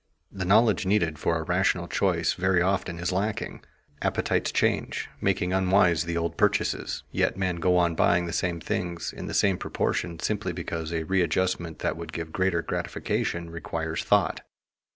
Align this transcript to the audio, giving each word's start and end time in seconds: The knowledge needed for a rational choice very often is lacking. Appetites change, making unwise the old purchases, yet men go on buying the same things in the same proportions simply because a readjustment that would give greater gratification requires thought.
The 0.31 0.45
knowledge 0.45 0.83
needed 0.87 1.19
for 1.19 1.37
a 1.39 1.43
rational 1.43 1.87
choice 1.87 2.33
very 2.33 2.59
often 2.59 2.97
is 2.97 3.11
lacking. 3.11 3.61
Appetites 4.01 4.51
change, 4.51 5.07
making 5.21 5.53
unwise 5.53 6.05
the 6.05 6.17
old 6.17 6.37
purchases, 6.37 7.03
yet 7.11 7.37
men 7.37 7.57
go 7.57 7.77
on 7.77 7.93
buying 7.93 8.25
the 8.25 8.33
same 8.33 8.59
things 8.59 9.13
in 9.13 9.27
the 9.27 9.35
same 9.35 9.59
proportions 9.59 10.25
simply 10.25 10.53
because 10.53 10.91
a 10.91 11.03
readjustment 11.03 11.77
that 11.85 11.97
would 11.97 12.13
give 12.13 12.31
greater 12.33 12.63
gratification 12.63 13.51
requires 13.51 14.03
thought. 14.03 14.41